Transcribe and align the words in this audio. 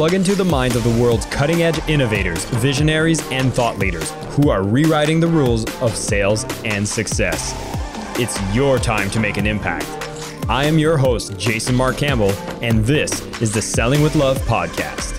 plug 0.00 0.14
into 0.14 0.34
the 0.34 0.42
minds 0.42 0.76
of 0.76 0.82
the 0.82 1.02
world's 1.02 1.26
cutting 1.26 1.62
edge 1.62 1.78
innovators, 1.86 2.46
visionaries, 2.46 3.20
and 3.30 3.52
thought 3.52 3.78
leaders 3.78 4.12
who 4.30 4.48
are 4.48 4.62
rewriting 4.62 5.20
the 5.20 5.26
rules 5.26 5.66
of 5.82 5.94
sales 5.94 6.46
and 6.64 6.88
success. 6.88 7.52
It's 8.18 8.40
your 8.54 8.78
time 8.78 9.10
to 9.10 9.20
make 9.20 9.36
an 9.36 9.46
impact. 9.46 9.84
I 10.48 10.64
am 10.64 10.78
your 10.78 10.96
host, 10.96 11.36
Jason 11.36 11.74
Mark 11.74 11.98
Campbell, 11.98 12.30
and 12.62 12.82
this 12.82 13.20
is 13.42 13.52
the 13.52 13.60
Selling 13.60 14.00
with 14.00 14.16
Love 14.16 14.38
podcast. 14.46 15.18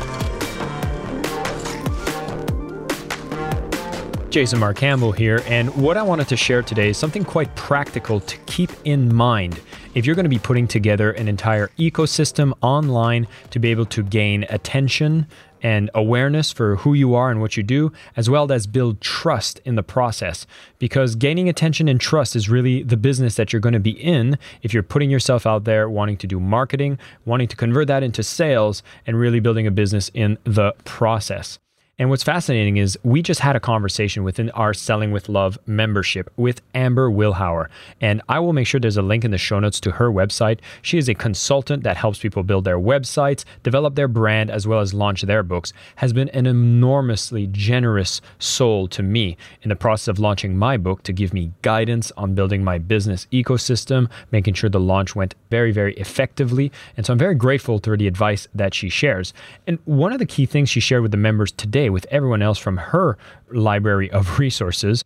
Jason 4.32 4.58
Mark 4.58 4.78
Campbell 4.78 5.12
here, 5.12 5.44
and 5.46 5.70
what 5.76 5.96
I 5.96 6.02
wanted 6.02 6.28
to 6.30 6.36
share 6.36 6.64
today 6.64 6.90
is 6.90 6.98
something 6.98 7.24
quite 7.24 7.56
practical 7.56 8.20
to 8.20 8.38
keep 8.48 8.72
in 8.84 9.14
mind 9.14 9.62
if 9.94 10.06
you're 10.06 10.16
going 10.16 10.26
to 10.26 10.30
be 10.30 10.40
putting 10.40 10.68
together 10.68 11.12
an 11.12 11.28
entire 11.28 11.68
ecosystem 11.78 12.54
online 12.62 13.28
to 13.50 13.60
be 13.60 13.72
able 13.72 13.86
to 13.88 14.04
gain 14.04 14.46
attention 14.50 15.28
and 15.64 15.92
awareness 15.94 16.52
for 16.52 16.78
who 16.78 16.94
you 16.94 17.14
are 17.14 17.30
and 17.30 17.40
what 17.40 17.56
you 17.56 17.62
do, 17.62 17.92
as 18.16 18.30
well 18.30 18.52
as 18.52 18.66
build 18.66 19.00
trust 19.02 19.60
in 19.66 19.76
the 19.76 19.84
process. 19.84 20.48
Because 20.80 21.16
gaining 21.16 21.50
attention 21.50 21.88
and 21.88 22.00
trust 22.00 22.36
is 22.36 22.50
really 22.50 22.84
the 22.84 22.98
business 22.98 23.36
that 23.36 23.54
you're 23.54 23.60
going 23.60 23.74
to 23.74 23.80
be 23.80 23.92
in 23.92 24.40
if 24.64 24.74
you're 24.74 24.82
putting 24.82 25.12
yourself 25.12 25.46
out 25.46 25.66
there, 25.66 25.90
wanting 25.90 26.18
to 26.18 26.28
do 26.28 26.40
marketing, 26.40 26.98
wanting 27.26 27.48
to 27.50 27.56
convert 27.56 27.88
that 27.88 28.02
into 28.02 28.24
sales, 28.24 28.82
and 29.06 29.20
really 29.20 29.40
building 29.40 29.68
a 29.68 29.72
business 29.72 30.10
in 30.14 30.38
the 30.46 30.74
process. 30.84 31.60
And 32.02 32.10
what's 32.10 32.24
fascinating 32.24 32.78
is 32.78 32.98
we 33.04 33.22
just 33.22 33.42
had 33.42 33.56
a 33.56 33.60
conversation 33.60 34.24
within 34.24 34.50
our 34.56 34.74
Selling 34.74 35.12
with 35.12 35.30
Love 35.30 35.60
membership 35.68 36.34
with 36.36 36.60
Amber 36.74 37.12
Vilhauer. 37.12 37.68
And 38.02 38.24
I 38.28 38.40
will 38.40 38.54
make 38.54 38.66
sure 38.66 38.80
there's 38.80 38.98
a 38.98 39.04
link 39.04 39.24
in 39.24 39.30
the 39.30 39.38
show 39.38 39.60
notes 39.60 39.80
to 39.82 39.92
her 39.92 40.12
website. 40.12 40.62
She 40.82 40.98
is 40.98 41.08
a 41.08 41.14
consultant 41.14 41.84
that 41.84 41.98
helps 41.98 42.18
people 42.18 42.42
build 42.42 42.66
their 42.66 42.80
websites, 42.80 43.44
develop 43.62 43.94
their 43.94 44.08
brand, 44.08 44.50
as 44.50 44.66
well 44.66 44.80
as 44.80 44.96
launch 44.96 45.22
their 45.22 45.44
books, 45.44 45.74
has 45.98 46.12
been 46.12 46.30
an 46.30 46.48
enormously 46.48 47.46
generous 47.46 48.20
soul 48.40 48.88
to 48.88 49.04
me 49.04 49.38
in 49.62 49.70
the 49.70 49.76
process 49.76 50.08
of 50.08 50.18
launching 50.18 50.58
my 50.58 50.78
book 50.78 51.04
to 51.04 51.14
give 51.14 51.36
me 51.36 51.52
guidance 51.62 52.12
on 52.18 52.34
building 52.34 52.64
my 52.64 52.80
business 52.80 53.28
ecosystem, 53.32 54.10
making 54.32 54.56
sure 54.56 54.72
the 54.72 54.80
launch 54.80 55.16
went 55.16 55.36
very, 55.52 55.72
very 55.72 55.94
effectively. 55.98 56.72
And 56.98 57.06
so 57.06 57.14
I'm 57.14 57.20
very 57.20 57.36
grateful 57.36 57.78
for 57.78 57.96
the 57.96 58.08
advice 58.08 58.48
that 58.56 58.74
she 58.74 58.90
shares. 58.90 59.36
And 59.68 59.78
one 59.86 60.12
of 60.12 60.18
the 60.18 60.26
key 60.26 60.48
things 60.48 60.68
she 60.68 60.80
shared 60.80 61.04
with 61.04 61.12
the 61.12 61.18
members 61.18 61.52
today 61.52 61.91
with 61.92 62.06
everyone 62.12 62.42
else 62.42 62.58
from 62.58 62.78
her 62.78 63.18
library 63.52 64.10
of 64.12 64.40
resources 64.46 65.04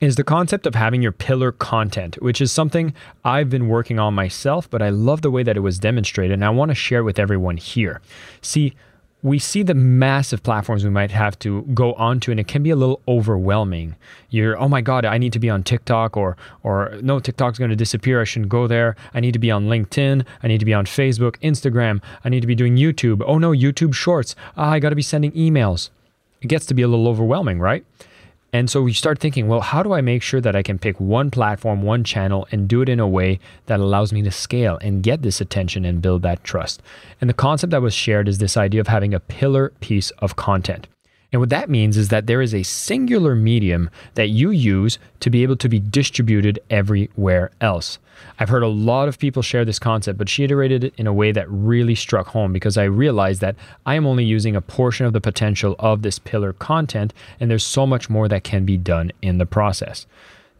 is 0.00 0.16
the 0.16 0.24
concept 0.24 0.66
of 0.66 0.74
having 0.74 1.02
your 1.02 1.12
pillar 1.12 1.52
content, 1.52 2.20
which 2.22 2.40
is 2.40 2.50
something 2.50 2.94
I've 3.22 3.50
been 3.50 3.68
working 3.68 3.98
on 3.98 4.14
myself, 4.14 4.68
but 4.70 4.80
I 4.80 4.88
love 4.88 5.20
the 5.20 5.30
way 5.30 5.42
that 5.42 5.56
it 5.56 5.60
was 5.60 5.78
demonstrated 5.78 6.32
and 6.32 6.44
I 6.44 6.50
want 6.50 6.70
to 6.70 6.74
share 6.74 7.04
with 7.04 7.18
everyone 7.18 7.58
here. 7.58 8.00
See, 8.40 8.74
we 9.22 9.38
see 9.38 9.62
the 9.62 9.74
massive 9.74 10.42
platforms 10.42 10.82
we 10.82 10.88
might 10.88 11.10
have 11.10 11.38
to 11.40 11.62
go 11.74 11.92
onto 11.94 12.30
and 12.30 12.40
it 12.40 12.48
can 12.48 12.62
be 12.62 12.70
a 12.70 12.76
little 12.76 13.02
overwhelming. 13.06 13.94
You're 14.30 14.58
oh 14.58 14.68
my 14.68 14.80
god 14.80 15.04
i 15.04 15.18
need 15.18 15.34
to 15.34 15.38
be 15.38 15.50
on 15.50 15.62
tiktok 15.62 16.16
or 16.16 16.38
or 16.62 16.94
no 17.02 17.20
tiktok's 17.20 17.58
to 17.58 17.76
disappear 17.76 18.22
i 18.22 18.24
shouldn't 18.24 18.48
go 18.48 18.66
there. 18.66 18.96
I 19.12 19.20
need 19.20 19.32
to 19.32 19.38
be 19.38 19.50
on 19.50 19.66
linkedin. 19.66 20.24
I 20.42 20.48
need 20.48 20.60
to 20.60 20.64
be 20.64 20.72
on 20.72 20.86
facebook 20.86 21.36
instagram. 21.42 22.00
I 22.24 22.30
need 22.30 22.40
to 22.40 22.46
be 22.46 22.54
doing 22.54 22.76
youtube. 22.76 23.22
Oh 23.26 23.36
no 23.36 23.50
youtube 23.50 23.92
shorts. 23.92 24.34
Ah, 24.56 24.70
i 24.70 24.78
got 24.78 24.90
to 24.90 24.96
be 24.96 25.02
sending 25.02 25.32
emails 25.32 25.90
it 26.42 26.48
gets 26.48 26.66
to 26.66 26.74
be 26.74 26.82
a 26.82 26.88
little 26.88 27.08
overwhelming, 27.08 27.58
right? 27.58 27.84
And 28.52 28.68
so 28.68 28.82
we 28.82 28.92
start 28.92 29.20
thinking, 29.20 29.46
well, 29.46 29.60
how 29.60 29.82
do 29.82 29.92
I 29.92 30.00
make 30.00 30.22
sure 30.22 30.40
that 30.40 30.56
I 30.56 30.62
can 30.62 30.78
pick 30.78 30.98
one 30.98 31.30
platform, 31.30 31.82
one 31.82 32.02
channel, 32.02 32.48
and 32.50 32.68
do 32.68 32.82
it 32.82 32.88
in 32.88 32.98
a 32.98 33.06
way 33.06 33.38
that 33.66 33.78
allows 33.78 34.12
me 34.12 34.22
to 34.22 34.30
scale 34.32 34.76
and 34.82 35.04
get 35.04 35.22
this 35.22 35.40
attention 35.40 35.84
and 35.84 36.02
build 36.02 36.22
that 36.22 36.42
trust? 36.42 36.82
And 37.20 37.30
the 37.30 37.34
concept 37.34 37.70
that 37.70 37.82
was 37.82 37.94
shared 37.94 38.26
is 38.26 38.38
this 38.38 38.56
idea 38.56 38.80
of 38.80 38.88
having 38.88 39.14
a 39.14 39.20
pillar 39.20 39.72
piece 39.80 40.10
of 40.18 40.34
content. 40.34 40.88
And 41.32 41.40
what 41.40 41.50
that 41.50 41.70
means 41.70 41.96
is 41.96 42.08
that 42.08 42.26
there 42.26 42.42
is 42.42 42.54
a 42.54 42.64
singular 42.64 43.34
medium 43.34 43.88
that 44.14 44.30
you 44.30 44.50
use 44.50 44.98
to 45.20 45.30
be 45.30 45.42
able 45.42 45.56
to 45.56 45.68
be 45.68 45.78
distributed 45.78 46.58
everywhere 46.70 47.50
else. 47.60 47.98
I've 48.38 48.48
heard 48.48 48.62
a 48.62 48.68
lot 48.68 49.08
of 49.08 49.18
people 49.18 49.42
share 49.42 49.64
this 49.64 49.78
concept, 49.78 50.18
but 50.18 50.28
she 50.28 50.44
iterated 50.44 50.84
it 50.84 50.94
in 50.96 51.06
a 51.06 51.12
way 51.12 51.32
that 51.32 51.48
really 51.48 51.94
struck 51.94 52.28
home 52.28 52.52
because 52.52 52.76
I 52.76 52.84
realized 52.84 53.40
that 53.40 53.56
I 53.86 53.94
am 53.94 54.06
only 54.06 54.24
using 54.24 54.56
a 54.56 54.60
portion 54.60 55.06
of 55.06 55.12
the 55.12 55.20
potential 55.20 55.76
of 55.78 56.02
this 56.02 56.18
pillar 56.18 56.52
content, 56.52 57.14
and 57.38 57.50
there's 57.50 57.64
so 57.64 57.86
much 57.86 58.10
more 58.10 58.28
that 58.28 58.44
can 58.44 58.64
be 58.64 58.76
done 58.76 59.12
in 59.22 59.38
the 59.38 59.46
process. 59.46 60.06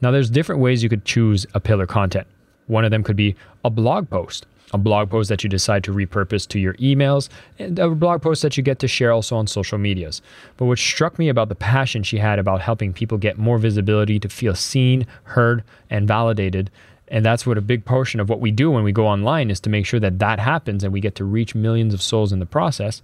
Now, 0.00 0.10
there's 0.10 0.30
different 0.30 0.62
ways 0.62 0.82
you 0.82 0.88
could 0.88 1.04
choose 1.04 1.46
a 1.52 1.60
pillar 1.60 1.86
content. 1.86 2.26
One 2.70 2.84
of 2.84 2.90
them 2.90 3.02
could 3.02 3.16
be 3.16 3.34
a 3.64 3.70
blog 3.70 4.08
post 4.08 4.46
a 4.72 4.78
blog 4.78 5.10
post 5.10 5.28
that 5.28 5.42
you 5.42 5.50
decide 5.50 5.84
to 5.84 5.92
repurpose 5.92 6.46
to 6.48 6.58
your 6.58 6.74
emails, 6.74 7.28
and 7.58 7.78
a 7.78 7.90
blog 7.90 8.22
post 8.22 8.42
that 8.42 8.56
you 8.56 8.62
get 8.62 8.78
to 8.80 8.88
share 8.88 9.12
also 9.12 9.36
on 9.36 9.46
social 9.46 9.78
medias. 9.78 10.22
But 10.56 10.66
what 10.66 10.78
struck 10.78 11.18
me 11.18 11.28
about 11.28 11.48
the 11.48 11.54
passion 11.54 12.02
she 12.02 12.18
had 12.18 12.38
about 12.38 12.60
helping 12.60 12.92
people 12.92 13.18
get 13.18 13.38
more 13.38 13.58
visibility 13.58 14.18
to 14.20 14.28
feel 14.28 14.54
seen, 14.54 15.06
heard, 15.24 15.64
and 15.90 16.06
validated. 16.06 16.70
And 17.08 17.24
that's 17.24 17.46
what 17.46 17.58
a 17.58 17.62
big 17.62 17.84
portion 17.84 18.20
of 18.20 18.28
what 18.28 18.40
we 18.40 18.52
do 18.52 18.70
when 18.70 18.84
we 18.84 18.92
go 18.92 19.06
online 19.06 19.50
is 19.50 19.58
to 19.60 19.70
make 19.70 19.86
sure 19.86 20.00
that 20.00 20.20
that 20.20 20.38
happens 20.38 20.84
and 20.84 20.92
we 20.92 21.00
get 21.00 21.16
to 21.16 21.24
reach 21.24 21.54
millions 21.54 21.92
of 21.92 22.00
souls 22.00 22.32
in 22.32 22.38
the 22.38 22.46
process. 22.46 23.02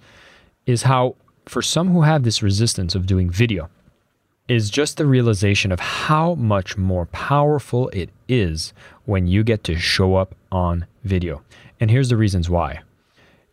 Is 0.66 0.82
how, 0.82 1.16
for 1.46 1.62
some 1.62 1.88
who 1.88 2.02
have 2.02 2.22
this 2.22 2.42
resistance 2.42 2.94
of 2.94 3.06
doing 3.06 3.30
video, 3.30 3.68
is 4.48 4.70
just 4.70 4.96
the 4.96 5.06
realization 5.06 5.72
of 5.72 5.80
how 5.80 6.34
much 6.34 6.76
more 6.76 7.06
powerful 7.06 7.88
it 7.88 8.10
is 8.28 8.72
when 9.04 9.26
you 9.26 9.42
get 9.42 9.64
to 9.64 9.76
show 9.76 10.14
up 10.14 10.34
on 10.52 10.86
video. 11.04 11.42
And 11.80 11.90
here's 11.90 12.08
the 12.08 12.16
reasons 12.16 12.48
why. 12.48 12.80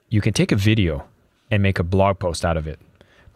You 0.10 0.22
can 0.22 0.34
take 0.34 0.52
a 0.52 0.56
video 0.56 1.06
and 1.50 1.64
make 1.64 1.80
a 1.80 1.84
blog 1.84 2.20
post 2.20 2.46
out 2.46 2.58
of 2.58 2.68
it, 2.68 2.80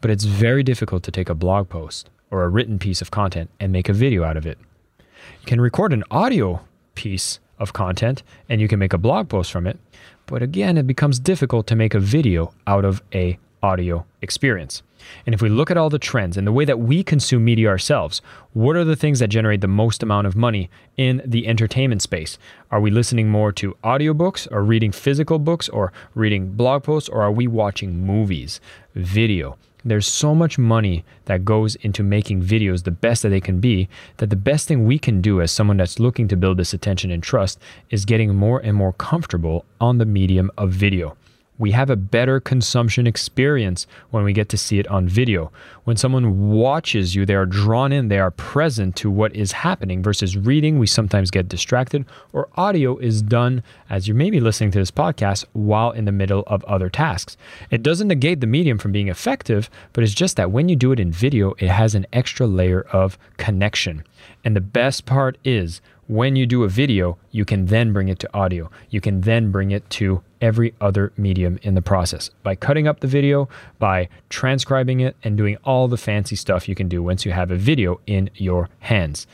but 0.01 0.11
it's 0.11 0.25
very 0.25 0.61
difficult 0.61 1.03
to 1.03 1.11
take 1.11 1.29
a 1.29 1.35
blog 1.35 1.69
post 1.69 2.09
or 2.29 2.43
a 2.43 2.49
written 2.49 2.77
piece 2.77 3.01
of 3.01 3.11
content 3.11 3.49
and 3.59 3.71
make 3.71 3.89
a 3.89 3.93
video 3.93 4.23
out 4.23 4.37
of 4.37 4.45
it. 4.45 4.59
You 5.07 5.45
can 5.45 5.59
record 5.59 5.93
an 5.93 6.03
audio 6.11 6.61
piece 6.93 7.39
of 7.57 7.73
content 7.73 8.21
and 8.47 8.61
you 8.61 8.67
can 8.67 8.77
make 8.77 8.93
a 8.93 8.99
blog 8.99 9.29
post 9.29 9.51
from 9.51 9.65
it, 9.65 9.79
but 10.27 10.43
again, 10.43 10.77
it 10.77 10.85
becomes 10.85 11.19
difficult 11.19 11.65
to 11.67 11.75
make 11.75 11.95
a 11.95 11.99
video 11.99 12.53
out 12.67 12.85
of 12.85 13.01
a 13.13 13.39
audio 13.63 14.05
experience. 14.21 14.83
And 15.25 15.33
if 15.33 15.41
we 15.41 15.49
look 15.49 15.71
at 15.71 15.77
all 15.77 15.89
the 15.89 15.99
trends 15.99 16.37
and 16.37 16.45
the 16.45 16.51
way 16.51 16.65
that 16.65 16.79
we 16.79 17.03
consume 17.03 17.45
media 17.45 17.69
ourselves, 17.69 18.21
what 18.53 18.75
are 18.75 18.83
the 18.83 18.95
things 18.95 19.19
that 19.19 19.29
generate 19.29 19.61
the 19.61 19.67
most 19.67 20.03
amount 20.03 20.27
of 20.27 20.35
money 20.35 20.69
in 20.97 21.21
the 21.25 21.47
entertainment 21.47 22.01
space? 22.01 22.37
Are 22.71 22.81
we 22.81 22.91
listening 22.91 23.29
more 23.29 23.51
to 23.53 23.77
audiobooks 23.83 24.51
or 24.51 24.63
reading 24.63 24.91
physical 24.91 25.39
books 25.39 25.69
or 25.69 25.93
reading 26.15 26.51
blog 26.53 26.83
posts 26.83 27.09
or 27.09 27.21
are 27.21 27.31
we 27.31 27.47
watching 27.47 28.05
movies, 28.05 28.59
video? 28.95 29.57
There's 29.85 30.07
so 30.07 30.35
much 30.35 30.57
money 30.57 31.05
that 31.25 31.45
goes 31.45 31.75
into 31.75 32.03
making 32.03 32.41
videos 32.41 32.83
the 32.83 32.91
best 32.91 33.23
that 33.23 33.29
they 33.29 33.39
can 33.39 33.61
be 33.61 33.87
that 34.17 34.29
the 34.29 34.35
best 34.35 34.67
thing 34.67 34.85
we 34.85 34.99
can 34.99 35.21
do 35.21 35.39
as 35.39 35.51
someone 35.51 35.77
that's 35.77 35.99
looking 35.99 36.27
to 36.27 36.35
build 36.35 36.57
this 36.57 36.73
attention 36.73 37.09
and 37.11 37.23
trust 37.23 37.59
is 37.89 38.03
getting 38.03 38.35
more 38.35 38.59
and 38.59 38.75
more 38.75 38.91
comfortable 38.93 39.63
on 39.79 39.97
the 39.97 40.05
medium 40.05 40.51
of 40.57 40.71
video 40.71 41.15
we 41.57 41.71
have 41.71 41.89
a 41.89 41.95
better 41.95 42.39
consumption 42.39 43.07
experience 43.07 43.87
when 44.11 44.23
we 44.23 44.33
get 44.33 44.49
to 44.49 44.57
see 44.57 44.79
it 44.79 44.87
on 44.87 45.07
video. 45.07 45.51
When 45.83 45.97
someone 45.97 46.49
watches 46.49 47.15
you, 47.15 47.25
they 47.25 47.35
are 47.35 47.45
drawn 47.45 47.91
in, 47.91 48.09
they 48.09 48.19
are 48.19 48.31
present 48.31 48.95
to 48.97 49.09
what 49.09 49.35
is 49.35 49.51
happening 49.51 50.03
versus 50.03 50.37
reading, 50.37 50.77
we 50.79 50.87
sometimes 50.87 51.31
get 51.31 51.49
distracted, 51.49 52.05
or 52.33 52.49
audio 52.55 52.97
is 52.97 53.21
done 53.21 53.63
as 53.89 54.07
you 54.07 54.13
may 54.13 54.29
be 54.29 54.39
listening 54.39 54.71
to 54.71 54.79
this 54.79 54.91
podcast 54.91 55.45
while 55.53 55.91
in 55.91 56.05
the 56.05 56.11
middle 56.11 56.43
of 56.47 56.63
other 56.65 56.89
tasks. 56.89 57.37
It 57.71 57.83
doesn't 57.83 58.07
negate 58.07 58.41
the 58.41 58.47
medium 58.47 58.77
from 58.77 58.91
being 58.91 59.07
effective, 59.07 59.69
but 59.93 60.03
it's 60.03 60.13
just 60.13 60.35
that 60.37 60.51
when 60.51 60.69
you 60.69 60.75
do 60.75 60.91
it 60.91 60.99
in 60.99 61.11
video, 61.11 61.53
it 61.59 61.69
has 61.69 61.95
an 61.95 62.05
extra 62.13 62.45
layer 62.45 62.81
of 62.81 63.17
connection. 63.37 64.03
And 64.43 64.55
the 64.55 64.61
best 64.61 65.05
part 65.05 65.37
is 65.43 65.81
when 66.07 66.35
you 66.35 66.45
do 66.45 66.63
a 66.63 66.69
video, 66.69 67.17
you 67.31 67.45
can 67.45 67.65
then 67.65 67.91
bring 67.93 68.07
it 68.07 68.19
to 68.19 68.33
audio. 68.33 68.69
You 68.89 69.01
can 69.01 69.21
then 69.21 69.51
bring 69.51 69.71
it 69.71 69.89
to 69.91 70.23
every 70.41 70.73
other 70.79 71.11
medium 71.17 71.59
in 71.63 71.75
the 71.75 71.81
process 71.81 72.29
by 72.43 72.55
cutting 72.55 72.87
up 72.87 73.01
the 73.01 73.07
video, 73.07 73.49
by 73.79 74.07
transcribing 74.29 75.01
it, 75.01 75.15
and 75.23 75.37
doing 75.37 75.57
all 75.63 75.87
the 75.87 75.97
fancy 75.97 76.35
stuff 76.35 76.69
you 76.69 76.75
can 76.75 76.87
do 76.87 77.03
once 77.03 77.25
you 77.25 77.31
have 77.31 77.51
a 77.51 77.55
video 77.55 77.99
in 78.07 78.29
your 78.35 78.69
hands. 78.79 79.27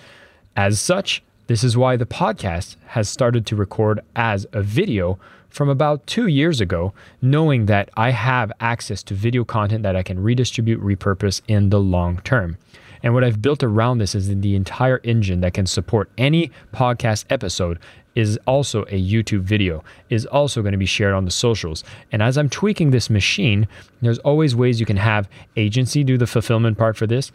As 0.56 0.80
such, 0.80 1.24
this 1.48 1.64
is 1.64 1.78
why 1.78 1.98
the 1.98 2.06
podcast 2.06 2.76
has 2.88 3.10
started 3.10 3.46
to 3.48 3.56
record 3.56 4.00
as 4.16 4.48
a 4.54 4.62
video 4.62 5.20
from 5.50 5.70
about 5.70 6.08
two 6.08 6.26
years 6.26 6.60
ago, 6.60 6.94
knowing 7.22 7.68
that 7.68 7.90
I 7.96 8.10
have 8.10 8.52
access 8.60 9.04
to 9.04 9.14
video 9.14 9.44
content 9.44 9.84
that 9.84 9.96
I 9.96 10.02
can 10.02 10.24
redistribute, 10.24 10.82
repurpose 10.82 11.42
in 11.48 11.70
the 11.70 11.80
long 11.80 12.22
term. 12.24 12.58
And 13.04 13.14
what 13.14 13.24
I've 13.24 13.42
built 13.42 13.62
around 13.62 13.98
this 13.98 14.16
is 14.16 14.30
the 14.30 14.56
entire 14.56 15.02
engine 15.04 15.42
that 15.42 15.54
can 15.54 15.66
support 15.66 16.10
any 16.18 16.52
podcast 16.74 17.26
episode 17.30 17.78
is 18.16 18.40
also 18.48 18.84
a 18.84 19.02
YouTube 19.02 19.42
video, 19.42 19.84
is 20.10 20.26
also 20.26 20.62
going 20.62 20.72
to 20.72 20.78
be 20.78 20.86
shared 20.86 21.14
on 21.14 21.26
the 21.26 21.32
socials. 21.32 21.84
And 22.12 22.22
as 22.22 22.38
I'm 22.38 22.50
tweaking 22.50 22.92
this 22.92 23.10
machine, 23.10 23.68
there's 24.02 24.20
always 24.20 24.56
ways 24.56 24.80
you 24.80 24.86
can 24.86 24.98
have 24.98 25.28
agency 25.58 26.04
do 26.04 26.18
the 26.18 26.28
fulfillment 26.28 26.78
part 26.78 26.96
for 26.96 27.08
this, 27.08 27.32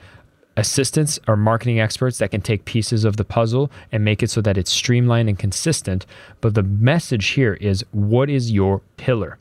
assistants 0.57 1.21
or 1.29 1.37
marketing 1.37 1.79
experts 1.79 2.19
that 2.19 2.31
can 2.31 2.41
take 2.41 2.65
pieces 2.65 3.05
of 3.05 3.17
the 3.17 3.25
puzzle 3.25 3.71
and 3.93 4.05
make 4.05 4.23
it 4.23 4.31
so 4.31 4.41
that 4.41 4.59
it's 4.59 4.73
streamlined 4.73 5.29
and 5.29 5.39
consistent. 5.39 6.07
But 6.41 6.55
the 6.55 6.63
message 6.63 7.29
here 7.29 7.55
is 7.55 7.85
what 7.93 8.31
is 8.31 8.51
your 8.51 8.81
pillar? 8.97 9.39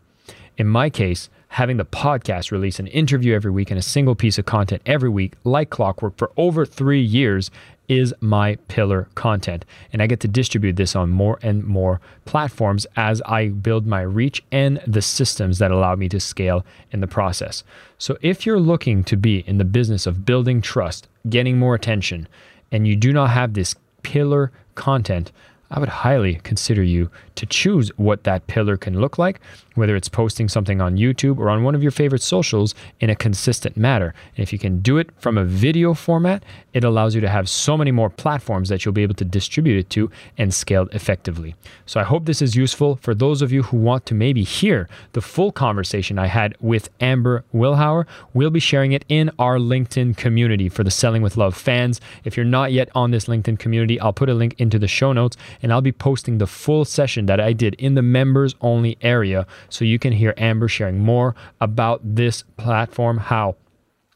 In 0.57 0.67
my 0.67 0.89
case, 0.89 1.29
having 1.49 1.77
the 1.77 1.85
podcast 1.85 2.51
release 2.51 2.79
an 2.79 2.87
interview 2.87 3.33
every 3.33 3.51
week 3.51 3.71
and 3.71 3.79
a 3.79 3.83
single 3.83 4.15
piece 4.15 4.37
of 4.37 4.45
content 4.45 4.81
every 4.85 5.09
week, 5.09 5.33
like 5.43 5.69
clockwork, 5.69 6.17
for 6.17 6.31
over 6.37 6.65
three 6.65 7.01
years 7.01 7.49
is 7.87 8.13
my 8.19 8.55
pillar 8.67 9.07
content. 9.15 9.63
And 9.93 10.01
I 10.01 10.07
get 10.07 10.19
to 10.21 10.27
distribute 10.27 10.75
this 10.75 10.95
on 10.95 11.09
more 11.09 11.39
and 11.41 11.63
more 11.63 12.01
platforms 12.25 12.85
as 12.95 13.21
I 13.25 13.47
build 13.49 13.87
my 13.87 14.01
reach 14.01 14.43
and 14.51 14.81
the 14.85 15.01
systems 15.01 15.59
that 15.59 15.71
allow 15.71 15.95
me 15.95 16.09
to 16.09 16.19
scale 16.19 16.65
in 16.91 16.99
the 16.99 17.07
process. 17.07 17.63
So 17.97 18.17
if 18.21 18.45
you're 18.45 18.59
looking 18.59 19.03
to 19.05 19.15
be 19.15 19.39
in 19.47 19.57
the 19.57 19.65
business 19.65 20.05
of 20.05 20.25
building 20.25 20.61
trust, 20.61 21.07
getting 21.29 21.57
more 21.57 21.75
attention, 21.75 22.27
and 22.71 22.85
you 22.87 22.95
do 22.95 23.13
not 23.13 23.29
have 23.29 23.53
this 23.53 23.75
pillar 24.03 24.51
content, 24.75 25.31
I 25.69 25.79
would 25.79 25.89
highly 25.89 26.35
consider 26.43 26.83
you 26.83 27.09
to 27.35 27.45
choose 27.45 27.89
what 27.97 28.23
that 28.23 28.47
pillar 28.47 28.77
can 28.77 28.99
look 28.99 29.17
like, 29.17 29.41
whether 29.75 29.95
it's 29.95 30.09
posting 30.09 30.47
something 30.49 30.81
on 30.81 30.97
YouTube 30.97 31.37
or 31.37 31.49
on 31.49 31.63
one 31.63 31.75
of 31.75 31.83
your 31.83 31.91
favorite 31.91 32.21
socials 32.21 32.73
in 32.99 33.09
a 33.09 33.15
consistent 33.15 33.77
manner. 33.77 34.13
And 34.35 34.43
if 34.43 34.51
you 34.53 34.59
can 34.59 34.79
do 34.79 34.97
it 34.97 35.09
from 35.19 35.37
a 35.37 35.43
video 35.43 35.93
format, 35.93 36.43
it 36.73 36.83
allows 36.83 37.15
you 37.15 37.21
to 37.21 37.29
have 37.29 37.49
so 37.49 37.77
many 37.77 37.91
more 37.91 38.09
platforms 38.09 38.69
that 38.69 38.85
you'll 38.85 38.93
be 38.93 39.03
able 39.03 39.15
to 39.15 39.25
distribute 39.25 39.77
it 39.77 39.89
to 39.91 40.09
and 40.37 40.53
scale 40.53 40.87
effectively. 40.93 41.55
So 41.85 41.99
I 41.99 42.03
hope 42.03 42.25
this 42.25 42.41
is 42.41 42.55
useful 42.55 42.97
for 43.01 43.13
those 43.13 43.41
of 43.41 43.51
you 43.51 43.63
who 43.63 43.77
want 43.77 44.05
to 44.07 44.15
maybe 44.15 44.43
hear 44.43 44.87
the 45.13 45.21
full 45.21 45.51
conversation 45.51 46.17
I 46.17 46.27
had 46.27 46.55
with 46.59 46.89
Amber 47.01 47.43
Vilhauer. 47.53 48.05
We'll 48.33 48.49
be 48.49 48.59
sharing 48.59 48.93
it 48.93 49.05
in 49.09 49.31
our 49.37 49.57
LinkedIn 49.57 50.17
community 50.17 50.69
for 50.69 50.83
the 50.83 50.91
Selling 50.91 51.21
with 51.21 51.37
Love 51.37 51.55
fans. 51.55 52.01
If 52.23 52.37
you're 52.37 52.45
not 52.45 52.71
yet 52.71 52.89
on 52.95 53.11
this 53.11 53.25
LinkedIn 53.25 53.59
community, 53.59 53.99
I'll 53.99 54.13
put 54.13 54.29
a 54.29 54.33
link 54.33 54.55
into 54.57 54.79
the 54.79 54.87
show 54.87 55.13
notes 55.13 55.37
and 55.61 55.71
I'll 55.71 55.81
be 55.81 55.91
posting 55.91 56.37
the 56.37 56.47
full 56.47 56.85
session 56.85 57.25
that 57.27 57.39
I 57.39 57.53
did 57.53 57.75
in 57.75 57.95
the 57.95 58.01
members 58.01 58.55
only 58.61 58.97
area 59.01 59.45
so 59.69 59.85
you 59.85 59.99
can 59.99 60.13
hear 60.13 60.33
Amber 60.37 60.67
sharing 60.67 60.99
more 60.99 61.35
about 61.59 62.01
this 62.03 62.43
platform, 62.57 63.17
how 63.17 63.55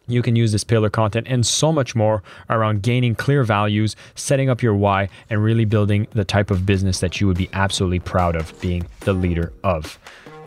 you 0.07 0.21
can 0.21 0.35
use 0.35 0.51
this 0.51 0.63
pillar 0.63 0.89
content 0.89 1.27
and 1.29 1.45
so 1.45 1.71
much 1.71 1.95
more 1.95 2.21
around 2.49 2.83
gaining 2.83 3.15
clear 3.15 3.43
values, 3.43 3.95
setting 4.15 4.49
up 4.49 4.61
your 4.61 4.75
why, 4.75 5.09
and 5.29 5.43
really 5.43 5.65
building 5.65 6.07
the 6.11 6.25
type 6.25 6.51
of 6.51 6.65
business 6.65 6.99
that 6.99 7.21
you 7.21 7.27
would 7.27 7.37
be 7.37 7.49
absolutely 7.53 7.99
proud 7.99 8.35
of 8.35 8.59
being 8.61 8.85
the 9.01 9.13
leader 9.13 9.53
of. 9.63 9.97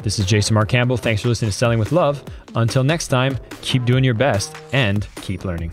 This 0.02 0.19
is 0.19 0.26
Jason 0.26 0.55
Mark 0.55 0.69
Campbell. 0.69 0.99
Thanks 0.99 1.23
for 1.23 1.29
listening 1.29 1.50
to 1.50 1.56
Selling 1.56 1.79
with 1.79 1.93
Love. 1.93 2.23
Until 2.55 2.85
next 2.85 3.08
time, 3.08 3.38
keep 3.62 3.85
doing 3.87 4.05
your 4.05 4.14
best 4.14 4.55
and 4.73 5.06
keep 5.23 5.44
learning. 5.44 5.73